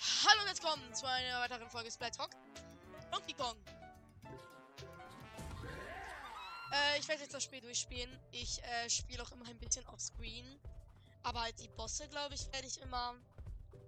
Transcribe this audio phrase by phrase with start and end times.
[0.00, 2.30] Hallo und willkommen zu einer weiteren Folge Splat Talk.
[3.10, 3.56] Donkey Kong.
[6.70, 8.16] Äh, ich werde jetzt das Spiel durchspielen.
[8.30, 10.60] Ich äh, spiele auch immer ein bisschen auf Screen.
[11.24, 13.16] Aber halt die Bosse, glaube ich, werde ich immer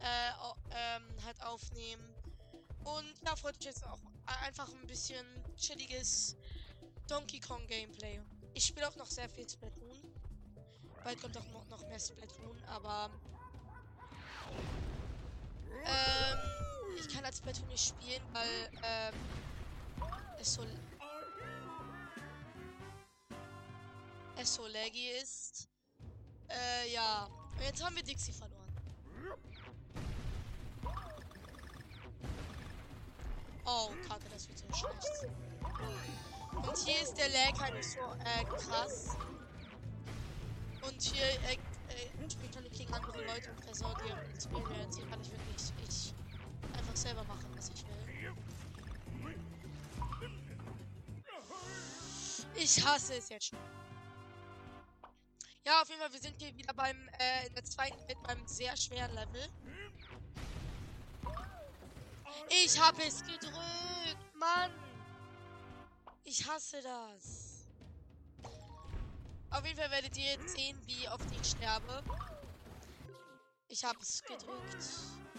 [0.00, 0.32] äh,
[0.72, 2.12] ähm, halt aufnehmen.
[2.82, 4.00] Und ja, freut mich jetzt auch
[4.42, 5.24] einfach ein bisschen
[5.56, 6.36] chilliges
[7.06, 8.20] Donkey Kong Gameplay.
[8.54, 10.12] Ich spiele auch noch sehr viel Splatoon.
[11.04, 13.10] Bald kommt auch noch mehr Splatoon, aber
[15.84, 16.38] ähm,
[16.98, 19.14] ich kann als Splatoon nicht spielen, weil ähm,
[20.38, 20.62] es so
[24.36, 25.68] es so laggy ist.
[26.48, 27.28] Äh, ja.
[27.56, 28.60] Und jetzt haben wir Dixie verloren.
[33.66, 35.30] Oh, Kacke, das wird so schlecht.
[36.52, 39.16] Und hier ist der Lag halt so äh, krass.
[40.82, 41.58] Und hier äh,
[41.90, 44.96] äh, spielt dann gegen andere Leute und versaut ihre Experience.
[44.96, 46.14] Hier kann ich wirklich ich
[46.78, 48.34] einfach selber machen, was ich will.
[52.54, 53.58] Ich hasse es jetzt schon.
[55.64, 58.46] Ja, auf jeden Fall, wir sind hier wieder beim, äh, in der zweiten Welt beim
[58.46, 59.48] sehr schweren Level.
[62.48, 64.72] Ich habe es gedrückt, Mann.
[66.24, 67.49] Ich hasse das.
[69.50, 72.02] Auf jeden Fall werdet ihr jetzt sehen, wie oft ich sterbe.
[73.68, 75.29] Ich habe es gedrückt.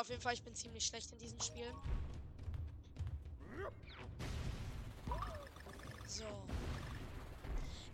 [0.00, 1.74] Auf jeden Fall, ich bin ziemlich schlecht in diesem Spiel.
[6.06, 6.24] So.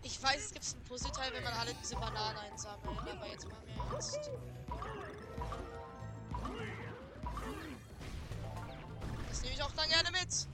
[0.03, 3.63] Ich weiß, es gibt ein Puzzleteil, wenn man alle diese Bananen einsammelt, aber jetzt machen
[3.65, 4.29] wir jetzt.
[9.29, 10.47] Das nehme ich auch dann gerne mit.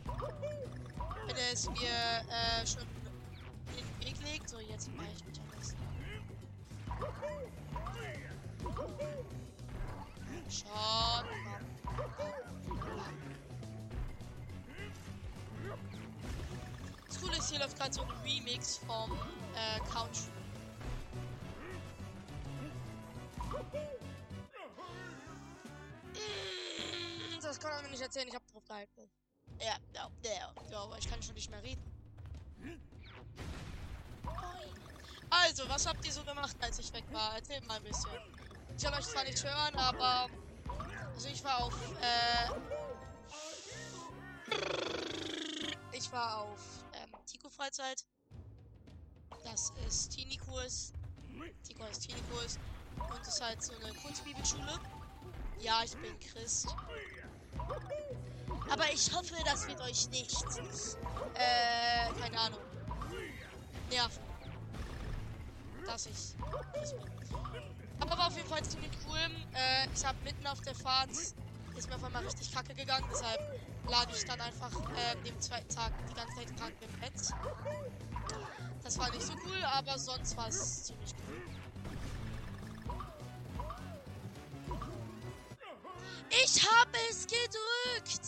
[1.27, 1.89] Wenn es mir
[2.29, 4.49] äh, schon in den Weg legt.
[4.49, 5.81] So, jetzt mache ich mich am besten.
[10.51, 10.67] Schon.
[17.07, 19.11] Das Coole ist, hier läuft gerade so ein Remix vom
[19.55, 20.27] äh, Country.
[26.13, 29.09] Mm, Das kann man mir nicht erzählen, ich hab drauf gehalten.
[29.59, 31.81] Ja, ja, ja, ja, aber ich kann schon nicht mehr reden.
[35.29, 37.35] Also, was habt ihr so gemacht, als ich weg war?
[37.35, 38.11] Erzählt mal ein bisschen.
[38.77, 40.27] Ich kann euch zwar nicht hören, aber.
[41.13, 41.73] Also, ich war auf.
[42.01, 42.49] Äh,
[45.93, 46.59] ich war auf
[46.93, 48.05] ähm, Tico-Freizeit.
[49.43, 50.93] Das ist Teenie-Kurs.
[51.63, 52.57] Tico heißt Teenie-Kurs.
[53.09, 54.79] Und ist halt so eine Kunstbibelschule.
[55.59, 56.67] Ja, ich bin Christ.
[58.69, 60.43] Aber ich hoffe, das wird euch nicht.
[61.35, 62.59] Äh, keine Ahnung.
[63.89, 64.23] Nerven.
[65.85, 66.35] Dass ich
[66.73, 66.95] Christ
[67.51, 67.80] bin.
[68.01, 69.19] Aber war auf jeden Fall ziemlich cool.
[69.53, 71.09] Äh, ich habe mitten auf der Fahrt
[71.77, 73.05] ist mir auf einmal richtig kacke gegangen.
[73.11, 73.39] Deshalb
[73.89, 77.13] lag ich dann einfach äh, dem zweiten Tag die ganze Zeit krank im Bett.
[78.83, 81.41] Das war nicht so cool, aber sonst war es ziemlich cool.
[86.43, 88.27] Ich habe es gedrückt!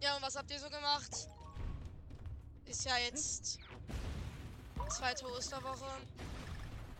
[0.00, 1.28] Ja, und was habt ihr so gemacht?
[2.66, 3.58] Ist ja jetzt
[4.88, 5.86] zweite Osterwoche.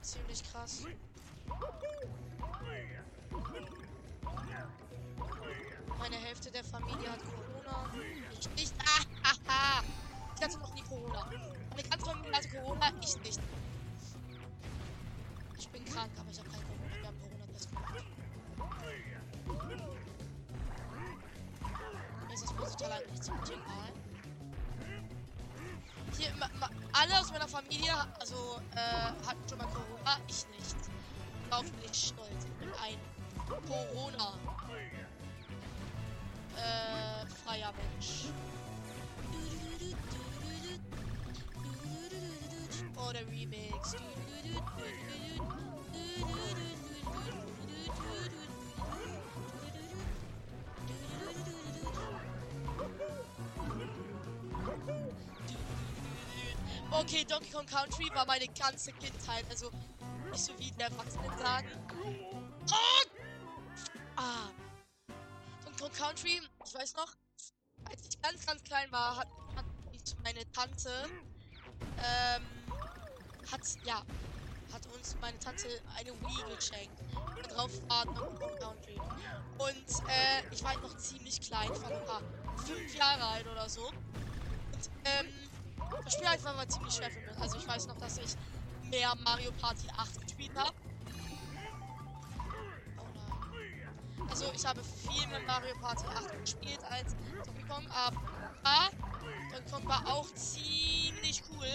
[0.03, 0.85] Ziemlich krass.
[5.99, 7.91] Meine Hälfte der Familie hat Corona.
[8.39, 8.75] Ich nicht.
[8.79, 9.83] Ah, ah.
[10.37, 11.29] Ich hatte noch nie Corona.
[11.71, 13.41] Meine ganze Familie hatte Corona, ich nicht.
[15.59, 16.97] Ich bin krank, aber ich habe kein Corona.
[17.01, 18.05] Wir haben Corona-Test gemacht.
[22.27, 23.98] Mir ist das total eigentlich ziemlich egal.
[26.19, 30.77] Hier, ma, ma, alle aus meiner Familie, also, äh, hatten schon mal Corona, ich nicht.
[31.49, 32.47] Bin ich stolz.
[32.83, 32.99] Ein
[33.47, 34.35] Corona.
[36.57, 38.25] Äh, freier Mensch.
[42.97, 43.95] Oh, der Remix.
[56.91, 59.45] Okay, Donkey Kong Country war meine ganze Kindheit.
[59.51, 59.71] Also
[60.31, 61.69] nicht so wie die Erwachsenen sagen.
[62.03, 62.29] Oh!
[65.77, 67.15] Donkey Country, ich weiß noch,
[67.89, 69.65] als ich ganz, ganz klein war, hat, hat
[70.25, 70.91] meine Tante,
[71.99, 72.43] ähm,
[73.51, 74.03] hat, ja,
[74.73, 77.01] hat uns meine Tante eine Wii geschenkt.
[77.43, 78.99] Da drauf war Donkey Country.
[79.59, 82.23] Und, äh, ich war halt noch ziemlich klein, ich war noch
[82.67, 83.87] fünf Jahre alt oder so.
[83.89, 85.38] Und, ähm,
[86.05, 87.39] das Spiel einfach war ziemlich schwer für mich.
[87.39, 88.37] Also ich weiß noch, dass ich
[88.91, 90.73] mehr Mario Party 8 gespielt habe.
[94.29, 97.15] Also ich habe viel mit Mario Party 8 gespielt als
[97.45, 98.91] Donkey Kong, aber
[99.53, 101.69] Donkey Kong war auch ziemlich cool.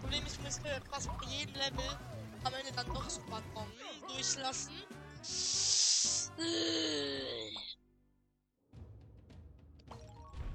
[0.00, 1.98] Problem ist, ich musste fast bei jedem Level
[2.44, 3.66] am Ende dann noch Super Kong
[4.08, 4.72] durchlassen.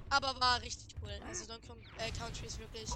[0.10, 1.12] Aber war richtig cool.
[1.28, 2.90] Also Donkey Kong äh, Country ist wirklich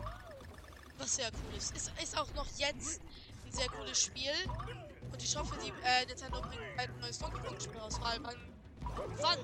[0.98, 1.76] was sehr cool ist.
[1.76, 2.18] ist.
[2.18, 3.02] Auch noch jetzt
[3.46, 4.34] ein sehr cooles Spiel.
[5.12, 8.00] Und ich hoffe, die äh, Nintendo bringt ein neues Donkey Kong Spiel aus.
[8.02, 8.36] Weil man.
[9.18, 9.40] Wann?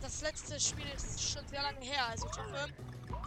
[0.00, 2.06] Das letzte Spiel ist schon sehr lange her.
[2.08, 2.68] Also ich hoffe,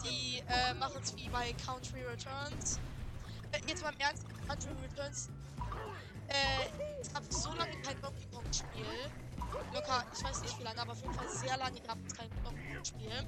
[0.03, 2.79] die äh, machen es wie bei Country Returns.
[3.51, 5.29] Äh, jetzt mal im Ernst, Country Returns.
[6.27, 9.11] Äh, es gab so lange kein Donkey Kong Spiel.
[9.73, 12.29] Locker, ich weiß nicht wie lange, aber auf jeden Fall sehr lange gab es kein
[12.43, 13.19] Donkey Kong Spiel.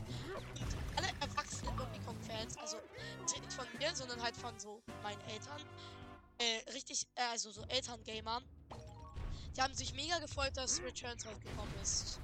[0.56, 2.78] Und alle erwachsenen Donkey Kong Fans, also
[3.20, 5.62] nicht von mir, sondern halt von so meinen Eltern,
[6.38, 8.42] äh, richtig, äh, also so Elterngamer,
[9.56, 12.20] die haben sich mega gefreut, dass Returns rausgekommen ist.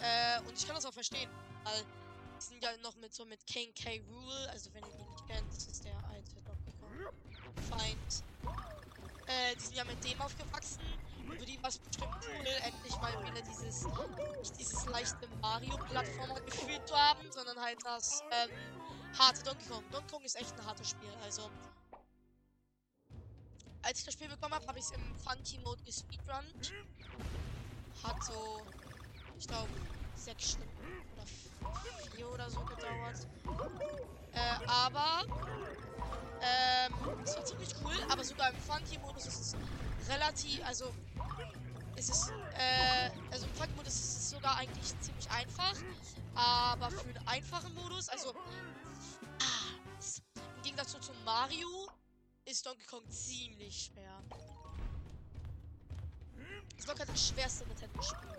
[0.00, 1.30] Äh, und ich kann das auch verstehen,
[1.64, 1.84] weil
[2.36, 4.02] die sind ja noch mit so mit King K.
[4.08, 7.12] Rule, also wenn ihr ihn nicht kennt, das ist der alte Donkey Kong
[7.68, 8.24] Feind.
[9.26, 10.80] Äh, die sind ja mit dem aufgewachsen.
[11.38, 13.84] Für die war es bestimmt cool, endlich mal wieder dieses,
[14.38, 18.50] nicht dieses leichte Mario-Plattformer-Gefühl zu haben, sondern halt das, ähm,
[19.18, 19.84] harte Donkey Kong.
[19.90, 21.50] Donkey Kong ist echt ein hartes Spiel, also.
[23.82, 26.72] Als ich das Spiel bekommen habe, habe ich es im Funky Mode gespeedrunnt.
[28.02, 28.66] Hat so,
[29.38, 29.72] ich glaube,
[30.14, 31.26] sechs Stunden oder
[32.12, 33.26] vier oder so gedauert.
[34.32, 35.24] Äh, aber
[36.42, 36.94] ähm,
[37.24, 39.56] es war ziemlich cool, aber sogar im Funky-Modus ist es
[40.08, 40.92] relativ, also
[41.96, 45.74] ist es, äh, also im Funky-Modus ist es sogar eigentlich ziemlich einfach,
[46.34, 48.34] aber für den einfachen Modus, also
[50.34, 51.88] im Gegensatz zu Mario
[52.44, 54.22] ist Donkey Kong ziemlich schwer.
[56.76, 58.30] Das war gerade das schwerste Nintendo-Spiel.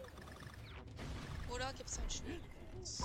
[1.49, 3.03] Oder gibt es ein schwieriges?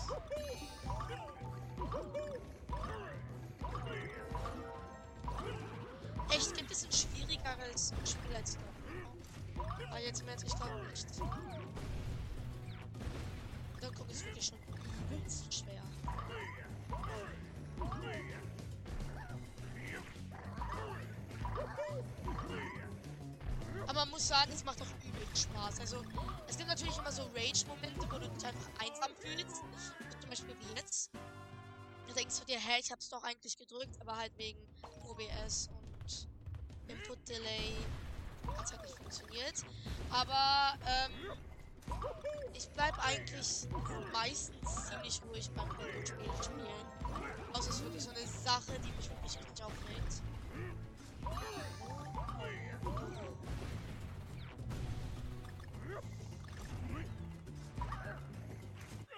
[6.30, 9.88] Echt, gibt es ein schwierigeres Spiel als Donkey Kong?
[9.88, 11.06] Aber jetzt merke ich glaube nicht.
[13.80, 14.58] Donkey Kong ist wirklich schon
[15.10, 15.82] übelst schwer.
[23.86, 25.80] Aber man muss sagen, es macht doch übel Spaß.
[25.80, 26.02] Also,
[26.48, 29.62] es gibt natürlich immer so Rage-Momente, wo du dich einfach einsam fühlst.
[30.20, 31.10] Zum Beispiel wie jetzt.
[32.06, 34.58] Du denkst du dir, hä, ich hab's doch eigentlich gedrückt, aber halt wegen
[35.08, 35.85] OBS und
[36.88, 37.74] Input Delay
[38.82, 39.64] nicht funktioniert.
[40.10, 41.32] Aber, ähm,
[42.54, 43.68] ich bleib eigentlich
[44.12, 46.86] meistens ziemlich ruhig beim Spiel spielen.
[47.52, 50.22] Außer es ist wirklich so eine Sache, die mich wirklich richtig aufregt.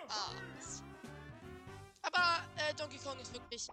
[0.08, 0.32] Ah.
[2.02, 3.68] Aber äh, Donkey Kong ist wirklich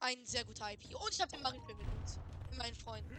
[0.00, 0.94] ein sehr guter IP.
[0.94, 2.18] Und ich habe den Mario Film benutzt.
[2.18, 2.29] Mit
[2.60, 3.16] meinen Freunden.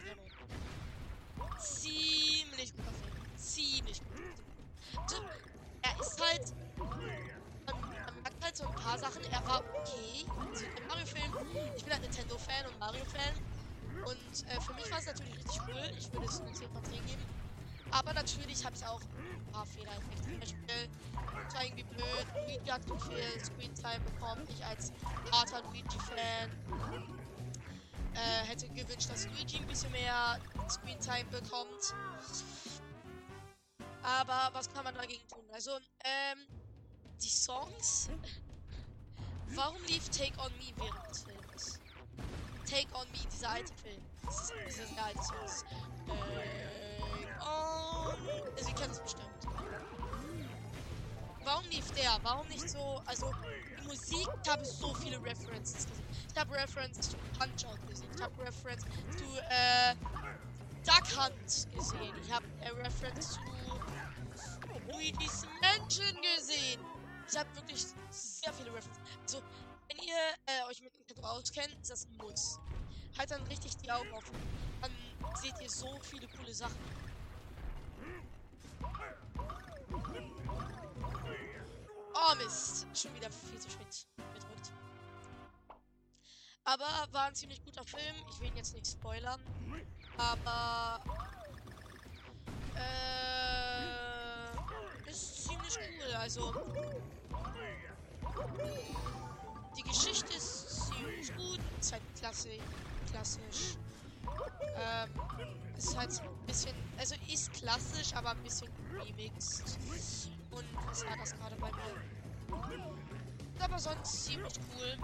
[1.58, 3.36] Ziemlich guter Film.
[3.36, 5.02] Ziemlich gut.
[5.02, 5.22] Also,
[5.82, 6.54] er ist halt.
[7.66, 7.90] Man,
[8.22, 9.22] merkt halt so ein paar Sachen.
[9.24, 10.26] Er war okay.
[10.50, 11.32] Also der Mario-Film.
[11.76, 13.34] Ich bin halt Nintendo-Fan und Mario-Fan.
[14.04, 15.92] Und äh, für mich war es natürlich richtig cool.
[15.98, 17.22] Ich würde es eine 10 von 10 geben.
[17.90, 20.24] Aber natürlich habe ich auch ein paar Fehler entdeckt.
[20.24, 20.88] Zum Beispiel,
[21.48, 22.26] es war irgendwie blöd.
[22.34, 24.46] Luigi hat zu viel Screentime bekommen.
[24.48, 24.92] Ich als
[25.30, 27.21] harter Luigi-Fan
[28.14, 30.38] äh, hätte gewünscht, dass Luigi ein bisschen mehr
[30.68, 31.94] Screentime bekommt.
[34.02, 35.44] Aber was kann man dagegen tun?
[35.52, 35.70] Also,
[36.04, 36.46] ähm,
[37.22, 38.10] die Songs.
[39.54, 41.80] Warum lief Take On Me während des Films?
[42.68, 44.02] Take On Me, dieser alte Film.
[44.24, 45.36] Das ist dieser sehr alte Song.
[46.06, 48.16] Take On.
[48.56, 49.28] Sie kennen es bestimmt.
[51.44, 52.18] Warum lief der?
[52.22, 53.02] Warum nicht so?
[53.06, 53.30] Also,
[53.78, 56.06] die Musik, ich habe so viele References gesehen.
[56.32, 58.08] Ich habe References zu Punch Out gesehen.
[58.14, 59.94] Ich habe References zu, äh,
[60.84, 62.14] Duck Hunt gesehen.
[62.24, 63.40] Ich habe äh, References zu
[64.90, 66.80] Luigi's Mansion gesehen.
[67.28, 69.02] Ich habe wirklich sehr viele References.
[69.22, 69.42] Also,
[69.88, 70.14] wenn ihr
[70.46, 72.58] äh, euch mit Nintendo auskennt, ist das ein Muss.
[73.18, 74.36] Halt dann richtig die Augen offen.
[74.80, 74.90] Dann
[75.40, 76.78] seht ihr so viele coole Sachen.
[82.32, 82.86] Oh Mist.
[82.94, 84.72] Schon wieder viel zu spät gedrückt.
[86.64, 88.14] Aber war ein ziemlich guter Film.
[88.30, 89.40] Ich will ihn jetzt nicht spoilern.
[90.16, 91.02] Aber
[92.76, 93.82] äh,
[95.10, 96.14] ist ziemlich cool.
[96.14, 96.54] Also
[99.76, 101.60] die Geschichte ist ziemlich gut.
[101.80, 102.60] Ist halt klassisch.
[103.10, 103.76] klassisch.
[104.76, 105.10] Ähm,
[105.76, 109.78] ist halt ein bisschen, also ist klassisch, aber ein bisschen remixed.
[110.50, 112.21] Und das war das gerade bei mir.
[113.60, 114.98] Aber sonst ziemlich cool.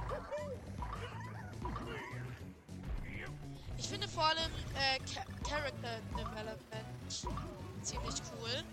[3.78, 4.98] Ich finde vor allem äh,
[5.48, 6.88] Character Development
[7.82, 8.64] ziemlich cool.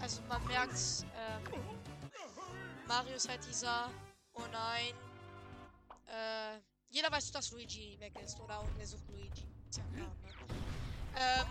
[0.00, 1.64] Also man merkt, ähm,
[2.86, 3.90] Mario ist halt dieser,
[4.34, 4.92] oh nein,
[6.06, 6.60] äh,
[6.90, 8.60] jeder weiß, dass Luigi weg ist, oder?
[8.60, 9.46] Und er sucht Luigi.
[9.70, 10.34] Ist ja klar, ne?
[11.16, 11.46] Ähm,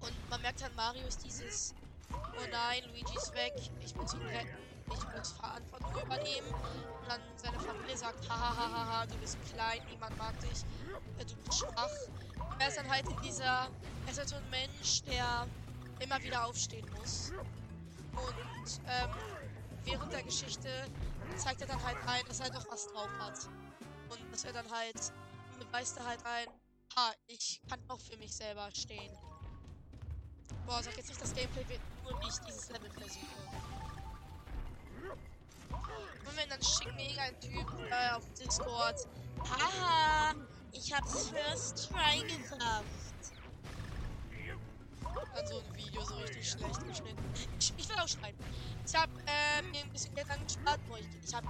[0.00, 1.74] und man merkt halt, Mario ist dieses,
[2.12, 6.52] oh nein, Luigi ist weg, ich muss ihn retten, ich muss Verantwortung übernehmen.
[6.52, 10.64] Und dann seine Familie sagt, hahaha, du bist klein, niemand mag dich,
[11.18, 11.88] äh, du bist schwach.
[12.58, 13.68] Er ist dann halt in dieser,
[14.06, 15.46] er ist halt so ein Mensch, der
[16.00, 17.32] immer wieder aufstehen muss.
[18.12, 19.10] Und ähm,
[19.84, 20.68] während der Geschichte
[21.36, 23.48] zeigt er dann halt ein, dass er doch was drauf hat.
[24.10, 25.12] Und dass er dann halt,
[25.58, 26.48] beweist er halt ein,
[26.96, 29.16] ha, ich kann auch für mich selber stehen.
[30.66, 33.26] Boah, sag jetzt nicht, das Gameplay wird nur nicht dieses Level versuche.
[36.26, 39.06] Und wenn dann schickt mir irgendein Typ äh, auf Discord,
[39.38, 40.34] haha,
[40.72, 42.84] ich hab's first try geschafft.
[45.48, 47.32] So ein Video so richtig schlecht geschnitten.
[47.58, 48.38] Ich, ich will auch schreiben.
[48.86, 50.78] Ich habe äh, mir ein bisschen Geld angespart.
[50.86, 51.46] Boah, ich, ich habe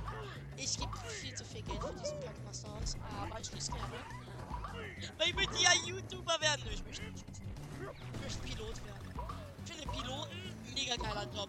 [0.57, 2.97] ich gebe viel zu viel Geld für diesen Podcast aus.
[3.21, 3.97] Aber ich schließe gerne.
[5.19, 6.65] Weil ich möchte ja YouTuber werden.
[6.71, 7.25] Ich möchte nicht.
[7.29, 9.40] Ich möchte Pilot werden.
[9.65, 11.49] Ich finde Piloten mega geiler Job.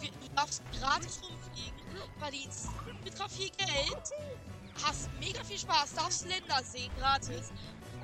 [0.00, 2.68] Du, darfst gratis rumfliegen, verdienst
[3.04, 4.12] ultra viel Geld,
[4.84, 7.52] hast mega viel Spaß, darfst Länder sehen gratis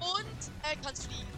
[0.00, 1.28] und äh, kannst fliegen.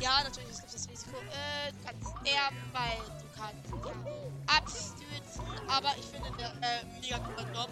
[0.00, 1.16] Ja, natürlich, es gibt das Risiko.
[1.16, 5.68] Äh, du kannst sterben, weil du kannst ja, abstürzen.
[5.68, 7.70] Aber ich finde, der äh, mega cooler Job.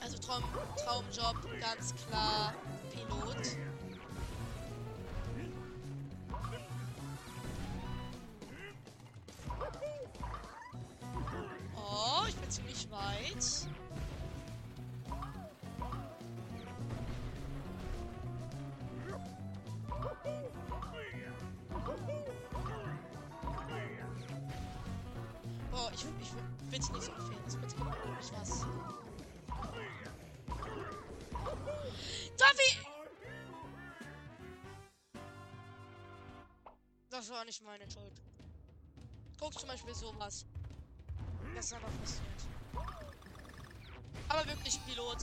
[0.00, 0.44] Also Traum,
[0.82, 2.54] Traumjob, ganz klar
[2.90, 3.58] Pilot.
[12.48, 13.68] Ziemlich weit.
[25.72, 26.32] Oh, ich, ich
[26.70, 27.12] bitte nicht so.
[27.44, 28.66] Das bitte nicht was.
[32.36, 32.88] Davi!
[37.10, 38.22] Das war nicht meine Schuld.
[39.40, 40.46] Guck zum Beispiel sowas.
[41.58, 42.22] Ist einfach passiert.
[44.28, 45.18] Aber wirklich Pilot.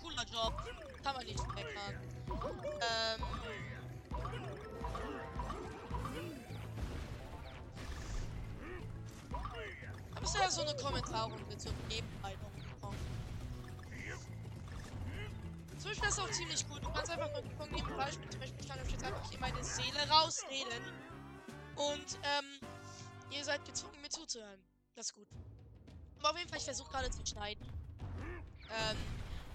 [0.00, 0.54] Cooler Job.
[1.02, 2.00] Kann man nicht meckern.
[2.80, 3.22] Ähm.
[10.22, 12.98] Es ist ja so eine Kommentarrunde zur Nebenmeinung gekommen.
[15.78, 16.84] Zum Beispiel ist auch ziemlich gut.
[16.84, 19.40] Du kannst einfach mal gucken, neben Beispiel, zum Beispiel, ich kann euch jetzt einfach hier
[19.40, 20.84] meine Seele rausreden.
[21.74, 22.68] Und, ähm,
[23.30, 24.62] ihr seid gezwungen, mir zuzuhören.
[24.94, 25.26] Das ist gut.
[26.22, 27.66] Auf jeden Fall, ich versuche gerade zu schneiden.
[28.70, 28.96] Ähm,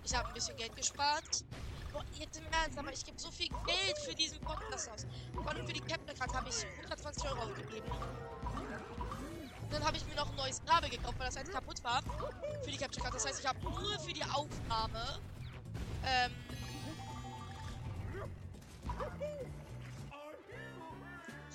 [0.04, 1.44] ich habe ein bisschen Geld gespart.
[1.94, 5.06] Boah, jetzt im Ernst, aber ich gebe so viel Geld für diesen Podcast aus.
[5.34, 7.90] Vor für die Captain Card habe ich 120 Euro ausgegeben.
[9.70, 12.02] Dann habe ich mir noch ein neues Kabel gekauft, weil das halt kaputt war.
[12.64, 13.16] Für die Capture Card.
[13.16, 15.20] Das heißt, ich habe nur für die Aufnahme
[16.06, 16.32] ähm,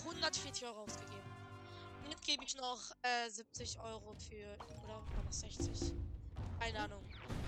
[0.05, 1.32] 140 Euro ausgegeben.
[2.13, 4.55] Jetzt gebe ich noch äh, 70 Euro für.
[4.85, 5.95] Oder war das 60?
[6.61, 7.03] Keine Ahnung.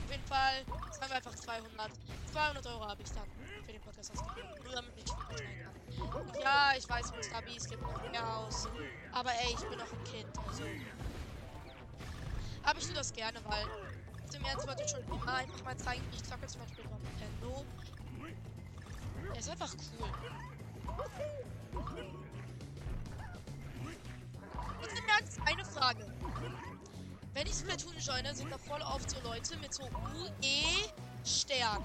[0.06, 1.90] Auf jeden Fall, sagen wir einfach 200.
[2.33, 3.28] 200 Euro habe ich dann
[3.66, 4.49] für den Podcast ausgegeben.
[4.64, 5.66] Nur damit ich schneiden
[6.00, 6.28] kann.
[6.28, 7.42] Und ja, ich weiß, Mr.
[7.42, 8.66] Beast gibt noch mehr aus.
[9.12, 10.62] Aber ey, ich bin noch ein Kind, also.
[12.62, 13.66] Aber ich tue das gerne, weil
[14.35, 17.66] im Ernst wollte ich schon immer einfach mal zeigen, ich zocke zum Beispiel auf Nintendo.
[19.30, 20.09] Der ist einfach cool.
[25.84, 26.06] Frage.
[27.34, 31.84] Wenn ich Splatoon joine, sind da voll oft so Leute mit so UE-Stern.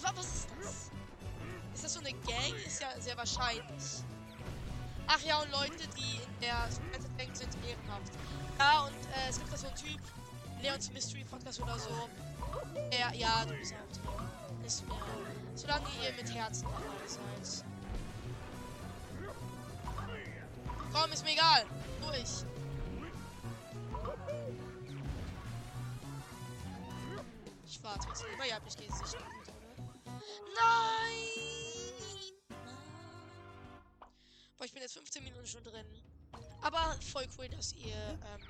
[0.00, 0.90] Was ist das?
[1.74, 2.54] Ist das so eine Gang?
[2.64, 4.04] Ist ja sehr wahrscheinlich.
[5.08, 8.12] Ach ja, und Leute, die in der Splattered Gang sind, ehrenhaft.
[8.60, 10.00] Ja, und äh, es gibt da so einen Typ,
[10.62, 12.08] Leons Mystery Podcast oder so.
[12.96, 14.64] Ja, ja, du bist auch.
[14.64, 14.94] Ist mir.
[15.56, 17.64] Solange ihr mit Herzen dabei seid.
[20.92, 21.66] Komm, ist mir egal.
[22.12, 22.44] Durch.
[27.64, 28.44] Ich warte jetzt lieber.
[28.44, 29.16] Ja, ich gehe nicht gut?
[30.54, 31.32] Nein!
[34.58, 35.86] Boah, ich bin jetzt 15 Minuten schon drin.
[36.60, 38.46] Aber voll cool, dass ihr ähm,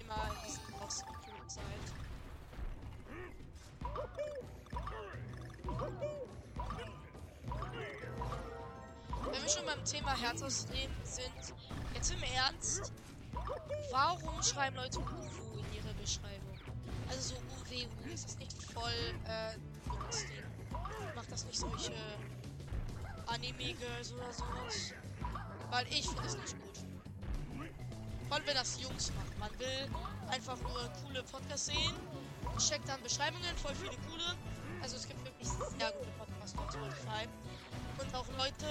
[0.00, 1.02] immer in diesen Boss
[1.48, 1.64] seid.
[9.32, 10.90] Wenn wir schon beim Thema Herz sind,
[11.94, 12.92] jetzt im Ernst,
[13.90, 16.58] warum schreiben Leute Uwu in ihre Beschreibung?
[17.08, 18.90] Also so UWU, ist das nicht voll
[19.26, 19.54] äh,
[20.28, 21.14] Ding?
[21.14, 21.92] Macht das nicht solche
[23.26, 24.92] Anime-Girls oder sowas?
[25.70, 26.78] Weil ich finde es nicht gut.
[28.28, 29.38] Vor allem, wenn das Jungs machen.
[29.38, 29.88] Man will
[30.28, 31.94] einfach nur coole Podcasts sehen,
[32.58, 34.36] checkt dann Beschreibungen, voll viele coole.
[34.82, 37.28] Also es gibt wirklich sehr gute Podcasts auf Spotify.
[37.98, 38.66] Und auch Leute,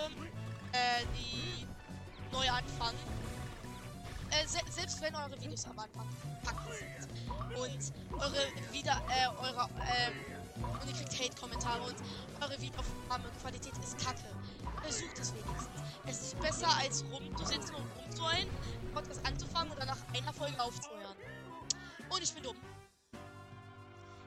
[0.73, 1.67] äh, die
[2.33, 2.97] neu anfangen.
[4.31, 6.09] Äh, se selbst wenn eure Videos am Anfang
[6.43, 7.07] packen sind
[7.55, 10.33] und eure wieder äh, eure ähm,
[10.81, 11.95] und ihr kriegt Hate-Kommentare und
[12.41, 14.25] eure Videoaufnahmequalität ist kacke.
[14.81, 15.81] Versucht es wenigstens.
[16.05, 18.49] Es ist besser als rumzusitzen und rumzuheulen,
[18.93, 21.15] Podcast anzufangen und dann nach einer Folge aufzuhören.
[22.09, 22.57] Und ich bin dumm.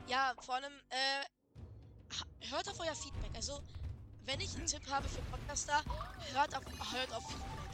[0.06, 3.30] Ja, vor allem, äh, hört auf euer Feedback.
[3.34, 3.60] Also,
[4.24, 5.82] wenn ich einen Tipp habe für Podcaster,
[6.32, 7.65] hört auf, hört auf Feedback.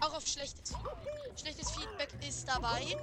[0.00, 1.38] Auch auf schlechtes Feedback.
[1.38, 2.96] Schlechtes Feedback ist dabei.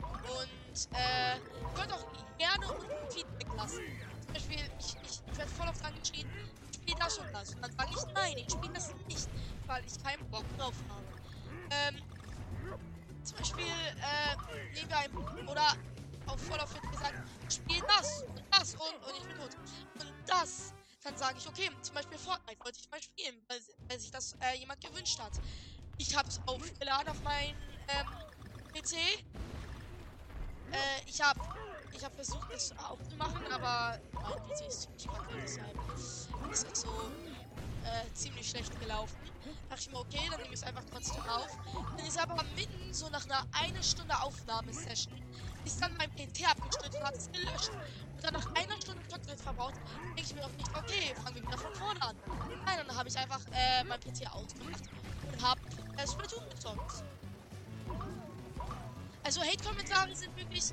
[0.00, 1.38] Und äh,
[1.74, 2.04] könnt auch
[2.38, 3.82] gerne unten Feedback lassen.
[4.22, 6.28] Zum Beispiel, ich, ich, ich werde voll oft angeschrien,
[6.74, 7.54] spiel das und das.
[7.54, 9.28] Und dann sage ich, nein, ich spiele das nicht,
[9.66, 11.06] weil ich keinen Bock drauf habe.
[11.70, 12.02] Ähm,
[13.24, 15.76] zum Beispiel, äh, nehmen wir ein, oder
[16.26, 17.14] auch voll auf gesagt,
[17.48, 19.56] spiel das und das und, und ich bin tot.
[19.98, 20.74] Und das
[21.06, 24.34] dann sage ich, okay, zum Beispiel Fortnite wollte ich mal spielen, weil, weil sich das
[24.40, 25.32] äh, jemand gewünscht hat.
[25.98, 27.54] Ich habe es aufgeladen auf meinen
[27.88, 28.06] ähm,
[28.72, 28.94] PC.
[28.94, 31.40] Äh, ich habe
[31.92, 35.88] ich hab versucht, es aufzumachen, aber mein PC ist ziemlich kacke, deshalb
[36.52, 37.10] ist es so
[37.84, 39.16] äh, ziemlich schlecht gelaufen.
[39.70, 41.56] Dachte ich mir, okay, dann nehme ich es einfach trotzdem auf.
[41.96, 45.22] Dann ist aber mitten so nach einer eine Stunde Aufnahmesession
[45.64, 47.70] ist dann mein PC abgestürzt und hat es gelöscht.
[48.14, 51.42] Und dann nach einer Stunde Fortnite verbraucht, denke ich mir auch nicht, okay, fangen wir
[51.42, 52.16] wieder von vorne an.
[52.64, 54.84] Nein, dann habe ich einfach äh, mein PC ausgemacht
[55.96, 57.04] äh, Splatoon gezockt.
[59.24, 60.72] Also Hate-Kommentare sind wirklich,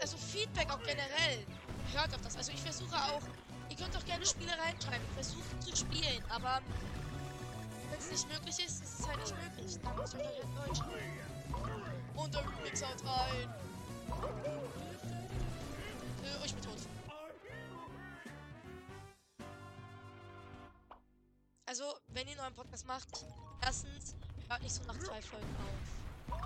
[0.00, 1.46] also Feedback auch generell,
[1.92, 2.36] hört auf das.
[2.36, 3.22] Also ich versuche auch,
[3.70, 6.60] ihr könnt auch gerne Spiele reinschreiben, ich versuche zu spielen, aber
[7.90, 9.78] wenn es nicht möglich ist, ist es halt nicht möglich.
[9.82, 10.80] Dann muss ich halt Deutsch.
[12.14, 13.54] Und der Remix haut rein.
[16.22, 16.78] Äh, ich bin tot.
[21.64, 23.08] Also, wenn ihr einen neuen Podcast macht,
[23.62, 24.14] erstens,
[24.48, 26.40] hört nicht so nach zwei Folgen auf.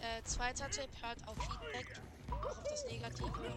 [0.00, 2.00] Äh, zweiter Tipp, hört auf Feedback,
[2.30, 3.54] auch auf das Negative.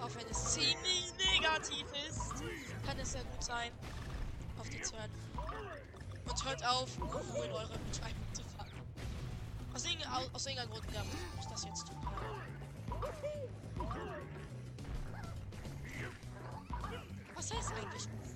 [0.00, 2.42] Auch wenn es ziemlich negativ ist,
[2.86, 3.72] kann es sehr gut sein,
[4.58, 5.10] auf die zu hören.
[6.26, 8.72] Und hört auf, wo in eure Beschreibung zu fangen.
[9.72, 9.84] Aus,
[10.46, 12.44] irgendeinem, Grund nervt mich das jetzt total.
[17.34, 18.02] Was heißt eigentlich?
[18.02, 18.33] Soll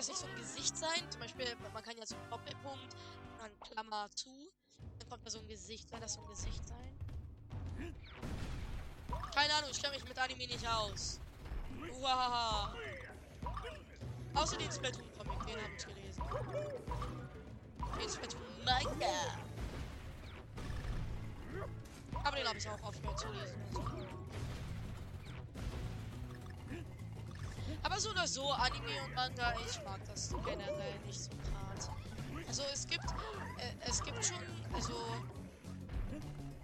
[0.00, 1.10] das nicht so ein Gesicht sein?
[1.10, 2.96] Zum Beispiel, man kann ja so einen Doppelpunkt,
[3.38, 4.50] dann Klammer zu.
[4.98, 5.90] Dann kommt da so ein Gesicht.
[5.90, 6.96] Soll das so ein Gesicht sein?
[9.34, 11.20] Keine Ahnung, ich kenne mich mit Anime nicht aus.
[12.00, 12.74] Uhaha.
[14.34, 16.22] Außer den Splatoon-Comic, den habe ich gelesen.
[18.00, 19.38] Den Splatoon-Manga.
[22.24, 23.62] Aber den habe ich auch aufgehört zu lesen.
[23.68, 24.19] Also.
[27.82, 31.88] Aber so oder so, Anime und Manga, ich mag das generell nicht so hart.
[32.46, 34.36] Also es gibt, äh, es gibt schon,
[34.72, 34.94] also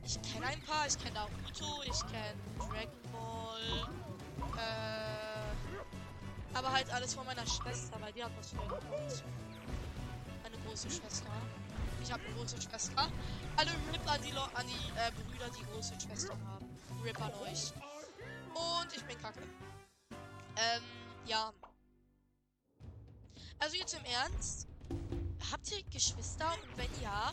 [0.04, 3.90] ich kenne ein paar, ich kenne Naruto, ich kenne Dragon Ball,
[4.56, 8.80] äh, aber halt alles von meiner Schwester, weil die hat was für Meine
[10.66, 11.30] große Schwester.
[12.02, 13.10] Ich habe eine große Schwester.
[13.56, 16.66] Alle RIP an die, Lo an die äh, Brüder, die große Schwestern haben.
[17.04, 17.72] RIP an euch.
[18.54, 19.42] Und ich bin kacke.
[20.56, 20.82] Ähm,
[21.26, 21.52] ja.
[23.58, 24.68] Also jetzt im Ernst.
[25.50, 26.52] Habt ihr Geschwister?
[26.62, 27.32] Und wenn ja,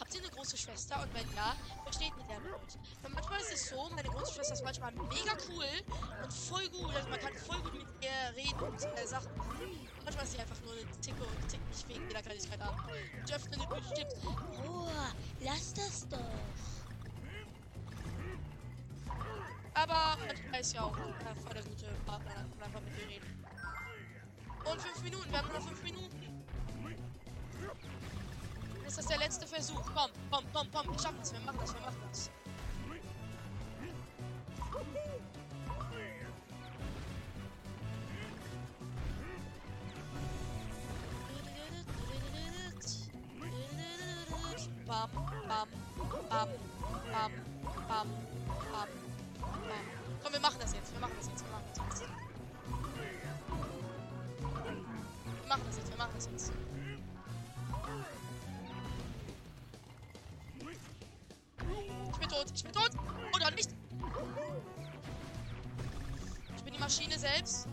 [0.00, 1.00] Habt ihr eine große Schwester?
[1.02, 2.74] Und wenn ja, versteht mit der euch.
[3.02, 5.66] Weil manchmal ist es so, meine große Schwester ist manchmal mega cool
[6.22, 6.94] und voll gut.
[6.94, 9.30] Also man kann voll gut mit ihr reden und äh, Sachen.
[10.04, 12.74] Manchmal ist sie einfach nur eine Ticke und tickt mich wegen jeder Kleinigkeit an.
[12.80, 14.14] Eine gute Tipps.
[14.66, 14.88] Oh,
[15.40, 16.18] lass das doch.
[19.86, 23.44] Aber manchmal ist ja auch äh, voll der gute Partner und einfach mit ihr reden.
[24.64, 25.30] Und fünf Minuten.
[25.30, 26.42] Wir haben nur noch fünf Minuten.
[28.86, 29.82] Ist das der letzte Versuch?
[29.94, 30.90] Komm, komm, komm, komm.
[30.90, 31.32] Wir schaffen das.
[31.34, 31.74] Wir machen das.
[31.74, 32.30] Wir machen das.
[44.86, 45.10] Bam,
[45.48, 45.68] bam,
[46.28, 46.48] bam,
[47.10, 47.32] bam,
[47.88, 48.33] bam,
[51.04, 51.44] machen das jetzt.
[51.44, 52.02] Wir machen das jetzt.
[55.40, 55.90] Wir machen das jetzt.
[55.90, 56.52] Wir machen das jetzt.
[62.12, 62.46] Ich bin tot.
[62.54, 62.90] Ich bin tot.
[63.34, 63.70] Oder nicht.
[66.56, 67.68] Ich bin die Maschine selbst.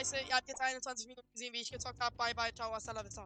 [0.00, 0.16] Scheiße.
[0.28, 2.16] Ihr habt jetzt 21 Minuten gesehen, wie ich gezockt habe.
[2.16, 3.18] Bye, bye, ciao, hasta la vista.